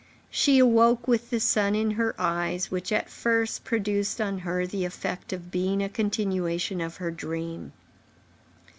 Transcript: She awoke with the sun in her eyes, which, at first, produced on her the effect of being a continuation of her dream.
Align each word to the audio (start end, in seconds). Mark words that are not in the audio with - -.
She 0.31 0.57
awoke 0.57 1.07
with 1.07 1.29
the 1.29 1.39
sun 1.39 1.75
in 1.75 1.91
her 1.91 2.15
eyes, 2.17 2.71
which, 2.71 2.91
at 2.91 3.07
first, 3.07 3.63
produced 3.63 4.19
on 4.19 4.39
her 4.39 4.65
the 4.65 4.83
effect 4.83 5.31
of 5.31 5.51
being 5.51 5.83
a 5.83 5.89
continuation 5.89 6.81
of 6.81 6.97
her 6.97 7.11
dream. 7.11 7.71